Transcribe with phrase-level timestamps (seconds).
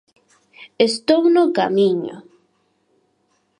[0.87, 2.15] Estou no camiño.